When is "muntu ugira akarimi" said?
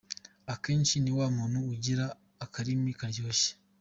1.37-2.91